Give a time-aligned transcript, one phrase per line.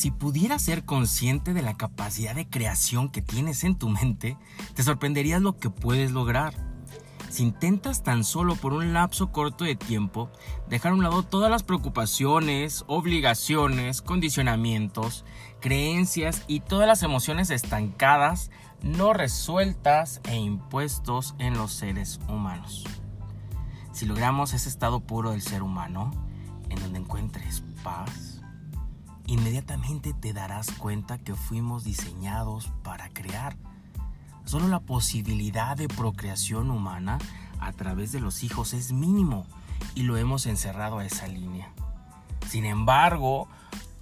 [0.00, 4.38] Si pudieras ser consciente de la capacidad de creación que tienes en tu mente,
[4.72, 6.54] te sorprenderías lo que puedes lograr.
[7.28, 10.30] Si intentas tan solo por un lapso corto de tiempo
[10.70, 15.26] dejar a un lado todas las preocupaciones, obligaciones, condicionamientos,
[15.60, 22.86] creencias y todas las emociones estancadas, no resueltas e impuestos en los seres humanos.
[23.92, 26.10] Si logramos ese estado puro del ser humano,
[26.70, 28.39] en donde encuentres paz,
[29.32, 33.56] inmediatamente te darás cuenta que fuimos diseñados para crear
[34.50, 37.18] Solo la posibilidad de procreación humana
[37.60, 39.46] a través de los hijos es mínimo
[39.94, 41.70] y lo hemos encerrado a esa línea.
[42.48, 43.46] Sin embargo,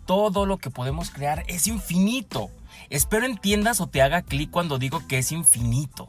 [0.06, 2.48] todo lo que podemos crear es infinito.
[2.88, 6.08] Espero entiendas o te haga clic cuando digo que es infinito.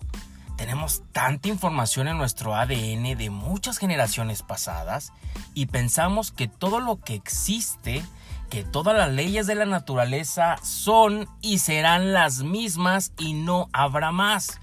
[0.60, 5.14] Tenemos tanta información en nuestro ADN de muchas generaciones pasadas
[5.54, 8.04] y pensamos que todo lo que existe
[8.50, 14.12] que todas las leyes de la naturaleza son y serán las mismas y no habrá
[14.12, 14.60] más.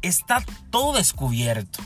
[0.00, 1.82] Está todo descubierto.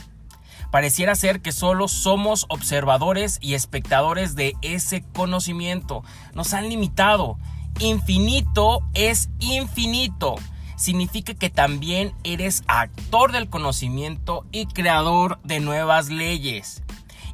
[0.71, 6.05] Pareciera ser que solo somos observadores y espectadores de ese conocimiento.
[6.33, 7.37] Nos han limitado.
[7.79, 10.35] Infinito es infinito.
[10.83, 16.83] Significa que también eres actor del conocimiento y creador de nuevas leyes.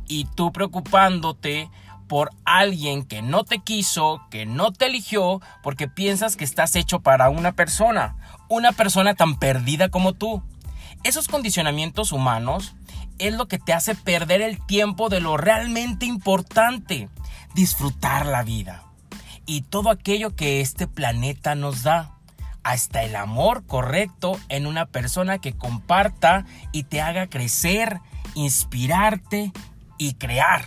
[0.07, 1.67] Y tú preocupándote
[2.07, 6.99] por alguien que no te quiso, que no te eligió, porque piensas que estás hecho
[6.99, 8.17] para una persona,
[8.49, 10.43] una persona tan perdida como tú.
[11.03, 12.75] Esos condicionamientos humanos
[13.17, 17.09] es lo que te hace perder el tiempo de lo realmente importante,
[17.55, 18.83] disfrutar la vida
[19.47, 22.18] y todo aquello que este planeta nos da.
[22.63, 27.99] Hasta el amor correcto en una persona que comparta y te haga crecer,
[28.35, 29.51] inspirarte
[29.97, 30.65] y crear.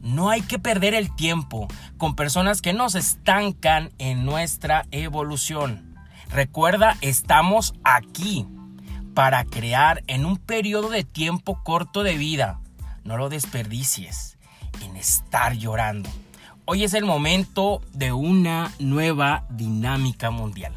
[0.00, 5.94] No hay que perder el tiempo con personas que nos estancan en nuestra evolución.
[6.28, 8.46] Recuerda, estamos aquí
[9.14, 12.58] para crear en un periodo de tiempo corto de vida.
[13.04, 14.38] No lo desperdicies
[14.82, 16.10] en estar llorando.
[16.64, 20.72] Hoy es el momento de una nueva dinámica mundial.